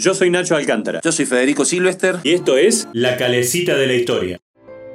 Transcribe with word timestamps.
Yo 0.00 0.14
soy 0.14 0.30
Nacho 0.30 0.56
Alcántara. 0.56 1.02
Yo 1.04 1.12
soy 1.12 1.26
Federico 1.26 1.66
Silvester. 1.66 2.20
Y 2.22 2.32
esto 2.32 2.56
es 2.56 2.88
La 2.94 3.18
Calecita 3.18 3.76
de 3.76 3.86
la 3.86 3.92
Historia. 3.92 4.40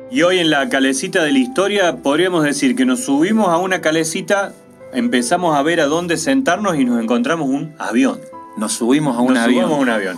Y 0.09 0.23
hoy 0.23 0.39
en 0.39 0.49
La 0.49 0.67
Calecita 0.67 1.23
de 1.23 1.31
la 1.31 1.37
Historia 1.37 1.97
podríamos 1.97 2.43
decir 2.43 2.75
que 2.75 2.85
nos 2.85 3.01
subimos 3.01 3.49
a 3.49 3.57
una 3.59 3.81
calecita, 3.81 4.53
empezamos 4.93 5.55
a 5.55 5.61
ver 5.61 5.79
a 5.79 5.85
dónde 5.85 6.17
sentarnos 6.17 6.79
y 6.79 6.85
nos 6.85 6.99
encontramos 6.99 7.47
un 7.47 7.75
avión. 7.77 8.19
Nos 8.57 8.73
subimos 8.73 9.15
a 9.15 9.19
un 9.19 9.35
nos 9.35 9.43
avión. 9.43 9.65
Subimos 9.65 9.77
a 9.77 9.81
un 9.83 9.89
avión. 9.89 10.17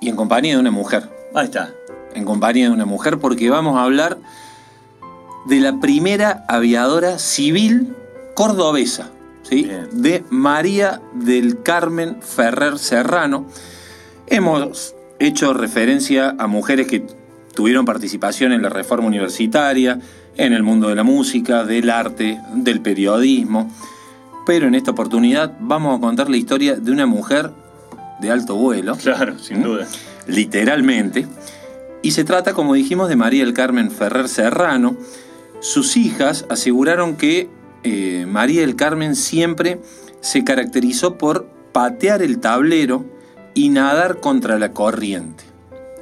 Y 0.00 0.08
en 0.08 0.16
compañía 0.16 0.54
de 0.54 0.60
una 0.60 0.70
mujer. 0.70 1.10
Ahí 1.34 1.44
está. 1.44 1.74
En 2.14 2.24
compañía 2.24 2.68
de 2.68 2.72
una 2.72 2.86
mujer 2.86 3.18
porque 3.18 3.50
vamos 3.50 3.76
a 3.76 3.84
hablar 3.84 4.16
de 5.44 5.60
la 5.60 5.80
primera 5.80 6.46
aviadora 6.48 7.18
civil 7.18 7.94
cordobesa. 8.34 9.10
¿sí? 9.42 9.70
De 9.92 10.24
María 10.30 11.02
del 11.12 11.62
Carmen 11.62 12.22
Ferrer 12.22 12.78
Serrano. 12.78 13.44
Hemos 14.32 14.94
hecho 15.18 15.52
referencia 15.52 16.34
a 16.38 16.46
mujeres 16.46 16.86
que 16.86 17.04
tuvieron 17.54 17.84
participación 17.84 18.52
en 18.52 18.62
la 18.62 18.70
reforma 18.70 19.06
universitaria, 19.06 19.98
en 20.38 20.54
el 20.54 20.62
mundo 20.62 20.88
de 20.88 20.94
la 20.94 21.02
música, 21.02 21.64
del 21.64 21.90
arte, 21.90 22.40
del 22.54 22.80
periodismo. 22.80 23.70
Pero 24.46 24.66
en 24.68 24.74
esta 24.74 24.92
oportunidad 24.92 25.52
vamos 25.60 25.98
a 25.98 26.00
contar 26.00 26.30
la 26.30 26.38
historia 26.38 26.76
de 26.76 26.90
una 26.90 27.04
mujer 27.04 27.50
de 28.22 28.30
alto 28.30 28.56
vuelo, 28.56 28.96
Claro, 28.96 29.38
sin 29.38 29.62
duda. 29.62 29.86
literalmente. 30.26 31.26
Y 32.00 32.12
se 32.12 32.24
trata, 32.24 32.54
como 32.54 32.72
dijimos, 32.72 33.10
de 33.10 33.16
María 33.16 33.44
del 33.44 33.52
Carmen 33.52 33.90
Ferrer 33.90 34.30
Serrano. 34.30 34.96
Sus 35.60 35.98
hijas 35.98 36.46
aseguraron 36.48 37.16
que 37.16 37.50
eh, 37.84 38.24
María 38.26 38.62
del 38.62 38.76
Carmen 38.76 39.14
siempre 39.14 39.78
se 40.22 40.42
caracterizó 40.42 41.18
por 41.18 41.44
patear 41.72 42.22
el 42.22 42.38
tablero 42.38 43.04
y 43.54 43.68
nadar 43.68 44.20
contra 44.20 44.58
la 44.58 44.72
corriente. 44.72 45.44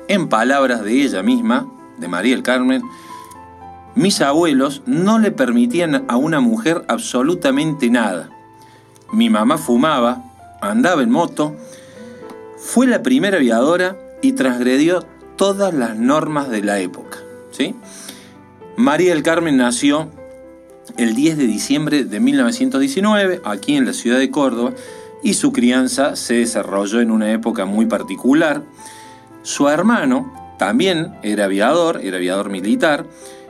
En 0.09 0.29
palabras 0.29 0.83
de 0.83 1.03
ella 1.03 1.23
misma, 1.23 1.71
de 1.99 2.09
María 2.09 2.35
del 2.35 2.43
Carmen, 2.43 2.83
mis 3.95 4.21
abuelos 4.21 4.83
no 4.87 5.19
le 5.19 5.31
permitían 5.31 6.05
a 6.09 6.17
una 6.17 6.41
mujer 6.41 6.85
absolutamente 6.89 7.91
nada. 7.91 8.31
Mi 9.13 9.29
mamá 9.29 9.59
fumaba, 9.59 10.23
andaba 10.61 11.03
en 11.03 11.11
moto, 11.11 11.57
fue 12.57 12.87
la 12.87 13.03
primera 13.03 13.39
aviadora 13.39 13.97
y 14.23 14.33
transgredió 14.33 15.05
todas 15.37 15.75
las 15.75 15.97
normas 15.97 16.51
de 16.51 16.63
la 16.63 16.79
época. 16.79 17.19
¿sí? 17.51 17.75
María 18.77 19.15
del 19.15 19.23
Carmen 19.23 19.57
nació 19.57 20.11
el 20.97 21.15
10 21.15 21.39
de 21.39 21.47
diciembre 21.47 22.05
de 22.05 22.21
1919 22.21 23.41
aquí 23.45 23.77
en 23.77 23.87
la 23.87 23.93
ciudad 23.93 24.19
de 24.19 24.31
Córdoba 24.31 24.73
y 25.23 25.35
su 25.35 25.53
crianza 25.53 26.17
se 26.17 26.35
desarrolló 26.35 27.01
en 27.01 27.11
una 27.11 27.33
época 27.33 27.65
muy 27.65 27.87
particular. 27.87 28.63
Su 29.43 29.69
hermano 29.69 30.33
también 30.59 31.15
era 31.23 31.47
aviador, 31.47 32.01
era 32.03 32.17
aviador 32.17 32.51
militar, 32.51 33.07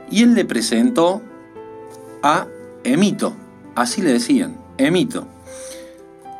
y 0.09 0.23
él 0.23 0.33
le 0.33 0.45
presentó 0.45 1.21
a 2.23 2.47
Emito, 2.83 3.33
así 3.75 4.01
le 4.01 4.13
decían, 4.13 4.57
Emito, 4.77 5.27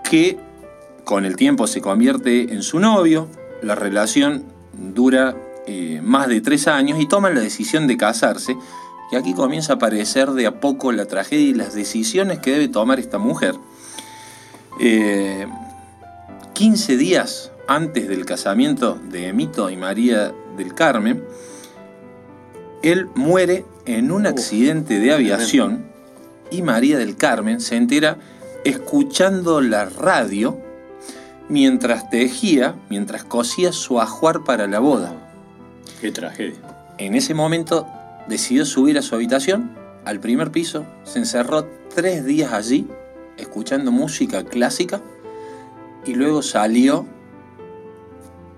que 0.10 0.38
con 1.04 1.26
el 1.26 1.36
tiempo 1.36 1.68
se 1.68 1.82
convierte 1.82 2.54
en 2.54 2.64
su 2.64 2.80
novio, 2.80 3.28
la 3.62 3.76
relación 3.76 4.44
dura 4.74 5.36
eh, 5.68 6.02
más 6.04 6.28
de 6.28 6.42
tres 6.42 6.68
años 6.68 7.00
y 7.00 7.08
toman 7.08 7.36
la 7.36 7.42
decisión 7.42 7.88
de 7.88 7.98
casarse, 7.98 8.56
y 9.12 9.16
aquí 9.16 9.34
comienza 9.34 9.74
a 9.74 9.76
aparecer 9.76 10.32
de 10.32 10.48
a 10.48 10.60
poco 10.60 10.92
la 10.92 11.06
tragedia 11.06 11.48
y 11.50 11.54
las 11.54 11.74
decisiones 11.74 12.40
que 12.40 12.52
debe 12.52 12.70
tomar 12.70 13.00
esta 13.00 13.18
mujer. 13.18 13.56
Eh, 14.84 15.46
15 16.54 16.98
días 16.98 17.52
antes 17.68 18.08
del 18.08 18.26
casamiento 18.26 19.00
de 19.12 19.28
Emito 19.28 19.70
y 19.70 19.78
María 19.78 20.34
del 20.58 20.74
Carmen, 20.74 21.24
él 22.82 23.08
muere 23.14 23.64
en 23.86 24.12
un 24.12 24.26
accidente 24.26 25.00
de 25.00 25.14
aviación 25.14 25.86
y 26.50 26.64
María 26.64 26.98
del 26.98 27.16
Carmen 27.16 27.62
se 27.62 27.76
entera 27.76 28.18
escuchando 28.64 29.62
la 29.62 29.86
radio 29.86 30.60
mientras 31.48 32.10
tejía, 32.10 32.74
mientras 32.90 33.24
cosía 33.24 33.74
su 33.74 34.02
ajuar 34.02 34.44
para 34.44 34.66
la 34.66 34.80
boda. 34.80 35.14
Qué 36.00 36.12
tragedia. 36.12 36.58
En 36.98 37.14
ese 37.14 37.36
momento 37.36 37.86
decidió 38.28 38.66
subir 38.66 38.98
a 38.98 39.04
su 39.04 39.14
habitación, 39.14 39.78
al 40.06 40.20
primer 40.20 40.50
piso, 40.50 40.88
se 41.04 41.20
encerró 41.20 41.68
tres 41.94 42.26
días 42.26 42.52
allí, 42.52 42.88
escuchando 43.42 43.92
música 43.92 44.44
clásica, 44.44 45.02
y 46.06 46.14
luego 46.14 46.42
salió 46.42 47.06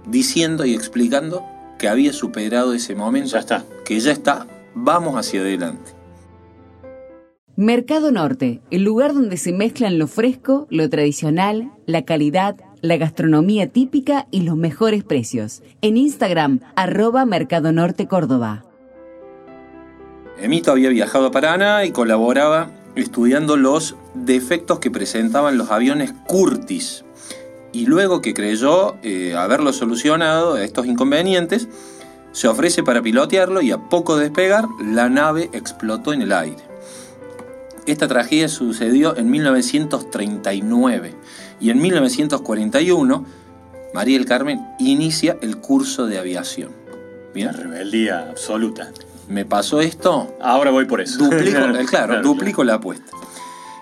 diciendo 0.08 0.66
y 0.66 0.74
explicando 0.74 1.46
que 1.78 1.88
había 1.88 2.14
superado 2.14 2.74
ese 2.74 2.96
momento, 2.96 3.32
Ya 3.32 3.40
está. 3.40 3.66
que 3.86 4.00
ya 4.00 4.12
está, 4.12 4.48
vamos 4.76 5.16
hacia 5.16 5.42
adelante. 5.42 5.92
Mercado 7.56 8.12
Norte, 8.12 8.62
el 8.72 8.84
lugar 8.84 9.14
donde 9.14 9.38
se 9.38 9.54
mezclan 9.54 10.00
lo 10.00 10.08
fresco, 10.08 10.66
lo 10.72 10.90
tradicional, 10.90 11.72
la 11.86 12.04
calidad, 12.04 12.56
la 12.82 12.98
gastronomía 12.98 13.68
típica 13.70 14.28
y 14.32 14.42
los 14.42 14.58
mejores 14.58 15.04
precios. 15.04 15.62
En 15.82 15.96
Instagram, 15.98 16.62
arroba 16.76 17.26
Mercado 17.26 17.72
Norte 17.72 18.08
Córdoba. 18.08 18.66
Emito 20.40 20.72
había 20.72 20.90
viajado 20.90 21.28
a 21.28 21.32
Paraná 21.32 21.86
y 21.86 21.92
colaboraba 21.92 22.72
estudiando 22.96 23.56
los 23.56 23.96
defectos 24.14 24.80
que 24.80 24.92
presentaban 24.92 25.58
los 25.58 25.72
aviones 25.72 26.14
Curtis. 26.28 27.06
Y 27.72 27.86
luego 27.88 28.22
que 28.22 28.34
creyó 28.34 28.98
eh, 29.02 29.36
haberlo 29.36 29.74
solucionado 29.74 30.58
estos 30.58 30.86
inconvenientes, 30.86 31.68
se 32.32 32.48
ofrece 32.48 32.84
para 32.84 33.02
pilotearlo 33.02 33.62
y 33.62 33.72
a 33.72 33.78
poco 33.78 34.18
despegar, 34.18 34.66
la 34.84 35.10
nave 35.10 35.50
explotó 35.54 36.14
en 36.14 36.22
el 36.22 36.34
aire. 36.34 36.64
Esta 37.86 38.08
tragedia 38.08 38.48
sucedió 38.48 39.18
en 39.18 39.30
1939 39.30 41.16
y 41.60 41.70
en 41.70 41.82
1941 41.82 43.26
María 43.94 44.18
del 44.18 44.26
Carmen 44.26 44.66
inicia 44.80 45.38
el 45.42 45.58
curso 45.58 46.08
de 46.08 46.18
aviación. 46.18 46.72
Bien, 47.34 47.54
rebeldía 47.54 48.30
absoluta. 48.30 48.92
me 49.28 49.46
pasó 49.46 49.82
esto, 49.82 50.36
Ahora 50.42 50.72
voy 50.72 50.86
por 50.86 51.02
eso. 51.02 51.18
duplico, 51.18 51.60
eh, 51.80 51.86
claro, 51.86 52.22
duplico 52.22 52.64
la 52.64 52.76
apuesta. 52.76 53.12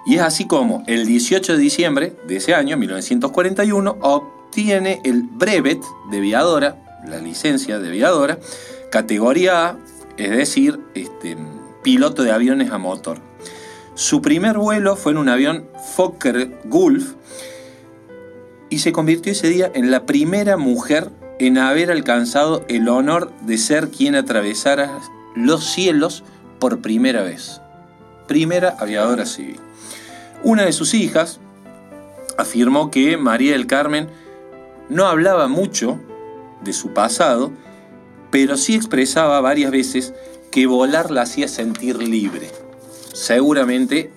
Y 0.06 0.16
es 0.16 0.22
así 0.22 0.48
como 0.48 0.84
el 0.88 1.06
18 1.06 1.54
de 1.54 1.60
diciembre 1.60 2.16
de 2.28 2.38
ese 2.38 2.56
año, 2.56 2.78
1941, 2.78 3.98
obtiene 4.02 5.02
el 5.04 5.24
brevet 5.24 5.82
de 6.10 6.18
aviadora, 6.18 6.78
la 7.08 7.20
licencia 7.20 7.80
de 7.80 7.90
aviadora, 7.90 8.40
categoría 8.92 9.70
A, 9.70 9.78
es 10.18 10.32
decir, 10.32 10.80
este, 10.96 11.38
piloto 11.84 12.24
de 12.24 12.32
aviones 12.32 12.72
a 12.72 12.78
motor. 12.78 13.20
Su 13.94 14.22
primer 14.22 14.58
vuelo 14.58 14.96
fue 14.96 15.12
en 15.12 15.18
un 15.18 15.30
avión 15.30 15.68
Fokker 15.96 16.60
Gulf 16.66 17.14
y 18.70 18.80
se 18.80 18.92
convirtió 18.92 19.32
ese 19.32 19.50
día 19.50 19.72
en 19.74 19.92
la 19.92 20.06
primera 20.06 20.58
mujer 20.58 21.10
en 21.40 21.58
haber 21.58 21.92
alcanzado 21.92 22.64
el 22.70 22.88
honor 22.88 23.32
de 23.42 23.58
ser 23.58 23.90
quien 23.90 24.16
atravesara 24.16 25.00
los 25.36 25.66
cielos 25.66 26.24
por 26.60 26.82
primera 26.82 27.24
vez. 27.24 27.62
Primera 28.32 28.78
aviadora 28.80 29.26
civil. 29.26 29.60
Una 30.42 30.64
de 30.64 30.72
sus 30.72 30.94
hijas 30.94 31.42
afirmó 32.38 32.90
que 32.90 33.18
María 33.18 33.52
del 33.52 33.68
Carmen 33.68 34.08
no 34.88 35.08
hablaba 35.08 35.50
mucho 35.50 36.00
de 36.64 36.72
su 36.72 36.94
pasado, 36.94 37.52
pero 38.30 38.56
sí 38.56 38.74
expresaba 38.74 39.42
varias 39.42 39.70
veces 39.70 40.14
que 40.50 40.66
volar 40.66 41.12
la 41.12 41.24
hacía 41.24 41.50
sentir 41.50 42.02
libre. 42.02 42.50
Seguramente 43.12 44.14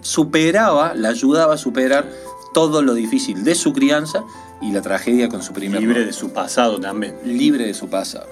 superaba, 0.00 0.94
la 0.96 1.10
ayudaba 1.10 1.54
a 1.54 1.58
superar 1.58 2.10
todo 2.52 2.82
lo 2.82 2.94
difícil 2.94 3.44
de 3.44 3.54
su 3.54 3.72
crianza 3.72 4.24
y 4.60 4.72
la 4.72 4.82
tragedia 4.82 5.28
con 5.28 5.44
su 5.44 5.52
primer 5.52 5.80
Libre 5.80 6.06
de 6.06 6.12
su 6.12 6.32
pasado 6.32 6.80
también. 6.80 7.14
libre 7.24 7.66
de 7.66 7.74
su 7.74 7.88
pasado. 7.88 8.26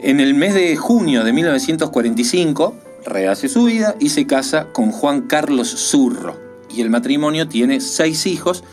En 0.00 0.20
el 0.20 0.34
mes 0.34 0.52
de 0.52 0.76
junio 0.76 1.24
de 1.24 1.32
1945 1.32 2.82
rehace 3.06 3.48
su 3.48 3.64
vida 3.64 3.96
y 3.98 4.10
se 4.10 4.26
casa 4.26 4.72
con 4.72 4.90
Juan 4.90 5.22
Carlos 5.22 5.68
Zurro. 5.68 6.36
Y 6.68 6.82
el 6.82 6.90
matrimonio 6.90 7.48
tiene 7.48 7.80
seis 7.80 8.26
hijos 8.26 8.64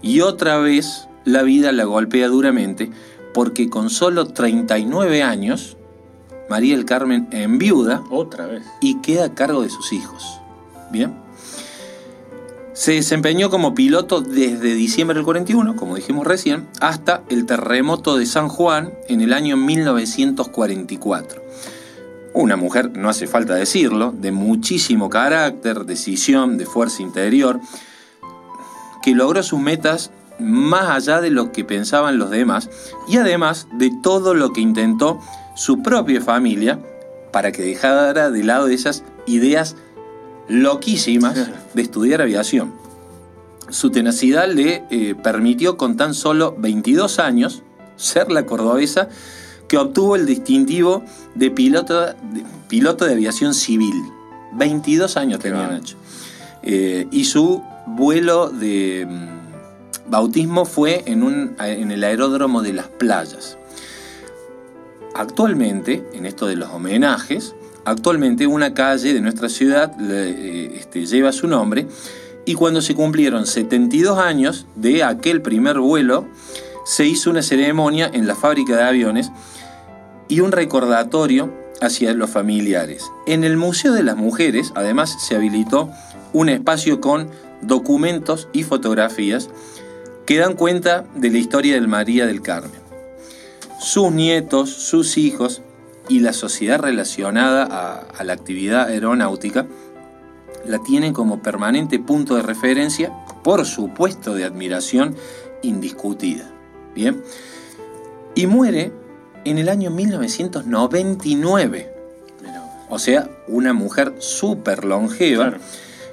y 0.00 0.20
otra 0.20 0.58
vez 0.58 1.08
la 1.24 1.42
vida 1.42 1.72
la 1.72 1.84
golpea 1.84 2.28
duramente 2.28 2.90
porque 3.34 3.68
con 3.68 3.90
solo 3.90 4.26
39 4.26 5.22
años 5.22 5.76
María 6.48 6.76
del 6.76 6.84
Carmen 6.84 7.28
enviuda 7.30 8.02
Otra 8.10 8.46
vez. 8.46 8.62
y 8.80 9.00
queda 9.00 9.26
a 9.26 9.34
cargo 9.34 9.62
de 9.62 9.70
sus 9.70 9.92
hijos. 9.92 10.38
Bien. 10.90 11.14
Se 12.74 12.92
desempeñó 12.92 13.50
como 13.50 13.74
piloto 13.74 14.20
desde 14.20 14.74
diciembre 14.74 15.14
del 15.14 15.24
41, 15.24 15.76
como 15.76 15.94
dijimos 15.94 16.26
recién, 16.26 16.68
hasta 16.80 17.22
el 17.28 17.46
terremoto 17.46 18.16
de 18.16 18.26
San 18.26 18.48
Juan 18.48 18.92
en 19.08 19.20
el 19.20 19.32
año 19.32 19.56
1944. 19.56 21.42
Una 22.34 22.56
mujer, 22.56 22.96
no 22.96 23.08
hace 23.10 23.26
falta 23.26 23.54
decirlo, 23.54 24.12
de 24.16 24.32
muchísimo 24.32 25.10
carácter, 25.10 25.84
decisión, 25.84 26.56
de 26.56 26.64
fuerza 26.64 27.02
interior, 27.02 27.60
que 29.02 29.14
logró 29.14 29.42
sus 29.42 29.60
metas 29.60 30.10
más 30.38 30.88
allá 30.88 31.20
de 31.20 31.30
lo 31.30 31.52
que 31.52 31.64
pensaban 31.64 32.18
los 32.18 32.30
demás 32.30 32.70
y 33.06 33.18
además 33.18 33.68
de 33.72 33.90
todo 34.02 34.34
lo 34.34 34.52
que 34.52 34.60
intentó 34.60 35.20
su 35.54 35.82
propia 35.82 36.20
familia 36.20 36.80
para 37.32 37.52
que 37.52 37.62
dejara 37.62 38.30
de 38.30 38.44
lado 38.44 38.68
esas 38.68 39.04
ideas 39.26 39.76
loquísimas 40.48 41.48
de 41.74 41.82
estudiar 41.82 42.22
aviación. 42.22 42.72
Su 43.68 43.90
tenacidad 43.90 44.48
le 44.48 44.84
eh, 44.90 45.14
permitió 45.14 45.76
con 45.76 45.96
tan 45.96 46.14
solo 46.14 46.54
22 46.58 47.18
años 47.18 47.62
ser 47.96 48.30
la 48.30 48.44
cordobesa 48.44 49.08
que 49.72 49.78
obtuvo 49.78 50.16
el 50.16 50.26
distintivo 50.26 51.02
de 51.34 51.50
piloto 51.50 52.02
de, 52.02 52.14
piloto 52.68 53.06
de 53.06 53.14
aviación 53.14 53.54
civil. 53.54 53.94
22 54.52 55.16
años 55.16 55.38
tenía 55.38 55.66
Nacho. 55.66 55.96
Eh, 56.62 57.06
y 57.10 57.24
su 57.24 57.62
vuelo 57.86 58.50
de 58.50 59.06
mm, 59.08 60.10
bautismo 60.10 60.66
fue 60.66 61.04
en, 61.06 61.22
un, 61.22 61.56
en 61.58 61.90
el 61.90 62.04
aeródromo 62.04 62.60
de 62.60 62.74
las 62.74 62.88
playas. 62.88 63.56
Actualmente, 65.14 66.06
en 66.12 66.26
esto 66.26 66.46
de 66.46 66.56
los 66.56 66.68
homenajes, 66.68 67.54
actualmente 67.86 68.46
una 68.46 68.74
calle 68.74 69.14
de 69.14 69.22
nuestra 69.22 69.48
ciudad 69.48 69.90
eh, 70.02 70.74
este, 70.80 71.06
lleva 71.06 71.32
su 71.32 71.46
nombre 71.46 71.86
y 72.44 72.52
cuando 72.52 72.82
se 72.82 72.94
cumplieron 72.94 73.46
72 73.46 74.18
años 74.18 74.66
de 74.76 75.02
aquel 75.02 75.40
primer 75.40 75.78
vuelo, 75.78 76.26
se 76.84 77.06
hizo 77.06 77.30
una 77.30 77.40
ceremonia 77.40 78.10
en 78.12 78.26
la 78.26 78.34
fábrica 78.34 78.76
de 78.76 78.82
aviones 78.82 79.32
y 80.28 80.40
un 80.40 80.52
recordatorio 80.52 81.52
hacia 81.80 82.14
los 82.14 82.30
familiares. 82.30 83.04
En 83.26 83.44
el 83.44 83.56
Museo 83.56 83.92
de 83.92 84.02
las 84.02 84.16
Mujeres, 84.16 84.72
además, 84.74 85.16
se 85.20 85.34
habilitó 85.34 85.90
un 86.32 86.48
espacio 86.48 87.00
con 87.00 87.28
documentos 87.60 88.48
y 88.52 88.62
fotografías 88.62 89.50
que 90.26 90.38
dan 90.38 90.54
cuenta 90.54 91.04
de 91.14 91.30
la 91.30 91.38
historia 91.38 91.74
del 91.74 91.88
María 91.88 92.26
del 92.26 92.42
Carmen. 92.42 92.80
Sus 93.80 94.12
nietos, 94.12 94.70
sus 94.70 95.18
hijos 95.18 95.62
y 96.08 96.20
la 96.20 96.32
sociedad 96.32 96.78
relacionada 96.78 97.64
a, 98.16 98.24
la 98.24 98.32
actividad 98.32 98.88
aeronáutica 98.88 99.66
la 100.64 100.78
tienen 100.78 101.12
como 101.12 101.42
permanente 101.42 101.98
punto 101.98 102.36
de 102.36 102.42
referencia, 102.42 103.12
por 103.42 103.66
supuesto 103.66 104.34
de 104.34 104.44
admiración 104.44 105.16
indiscutida. 105.62 106.48
Bien. 106.94 107.22
Y 108.34 108.46
muere 108.46 108.92
en 109.44 109.58
el 109.58 109.68
año 109.68 109.90
1999. 109.90 111.92
O 112.88 112.98
sea, 112.98 113.28
una 113.48 113.72
mujer 113.72 114.14
súper 114.18 114.84
longeva. 114.84 115.54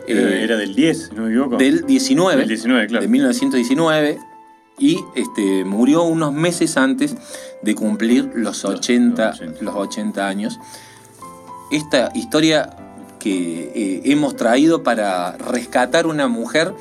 Eh, 0.07 0.41
era, 0.43 0.57
del 0.57 0.75
10, 0.75 1.13
no 1.13 1.23
me 1.23 1.29
equivoco. 1.29 1.57
Del 1.57 1.85
19. 1.85 2.39
Del 2.39 2.47
19, 2.47 2.87
claro. 2.87 3.01
De 3.01 3.07
1919. 3.07 4.17
Y 4.79 4.97
este, 5.15 5.65
murió 5.65 6.03
unos 6.03 6.33
meses 6.33 6.77
antes 6.77 7.15
de 7.61 7.75
cumplir 7.75 8.31
los 8.33 8.63
80, 8.63 9.33
los 9.59 9.75
80. 9.75 10.25
años. 10.25 10.57
Esta 11.69 12.11
historia 12.15 12.77
que 13.19 13.71
eh, 13.75 14.01
hemos 14.05 14.37
traído 14.37 14.81
para 14.81 15.33
rescatar 15.33 16.07
una 16.07 16.29
mujer 16.29 16.73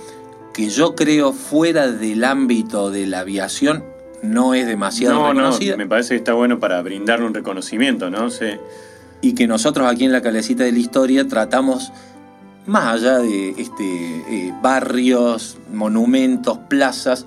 que 0.54 0.68
yo 0.68 0.94
creo 0.94 1.32
fuera 1.32 1.90
del 1.90 2.24
ámbito 2.24 2.90
de 2.90 3.06
la 3.06 3.20
aviación 3.20 3.84
no 4.22 4.54
es 4.54 4.66
demasiado 4.66 5.28
reconocida. 5.28 5.76
me 5.76 5.86
parece 5.86 6.10
que 6.10 6.16
está 6.16 6.32
bueno 6.32 6.58
para 6.58 6.82
brindarle 6.82 7.26
un 7.26 7.34
reconocimiento, 7.34 8.10
¿no? 8.10 8.28
Y 9.20 9.34
que 9.34 9.46
nosotros 9.46 9.88
aquí 9.90 10.04
en 10.04 10.12
la 10.12 10.22
calecita 10.22 10.64
de 10.64 10.72
la 10.72 10.78
historia 10.78 11.26
tratamos, 11.26 11.92
más 12.66 12.94
allá 12.94 13.18
de 13.18 13.50
este, 13.50 13.84
eh, 13.84 14.54
barrios, 14.62 15.58
monumentos, 15.72 16.58
plazas, 16.68 17.26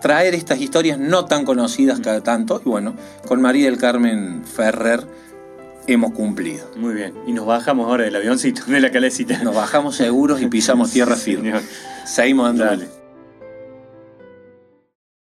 traer 0.00 0.34
estas 0.34 0.60
historias 0.60 0.98
no 0.98 1.24
tan 1.24 1.44
conocidas 1.44 2.00
cada 2.00 2.22
tanto. 2.22 2.60
Y 2.64 2.68
bueno, 2.68 2.94
con 3.26 3.40
María 3.40 3.66
del 3.66 3.78
Carmen 3.78 4.44
Ferrer 4.44 5.06
hemos 5.86 6.12
cumplido. 6.12 6.66
Muy 6.76 6.94
bien. 6.94 7.14
Y 7.26 7.32
nos 7.32 7.46
bajamos 7.46 7.86
ahora 7.86 8.04
del 8.04 8.16
avioncito, 8.16 8.62
de 8.66 8.80
la 8.80 8.90
calecita. 8.90 9.42
Nos 9.42 9.54
bajamos 9.54 9.96
seguros 9.96 10.40
y 10.42 10.46
pisamos 10.46 10.90
tierra 10.90 11.16
firme. 11.16 11.54
Seguimos 12.04 12.50
andando. 12.50 12.99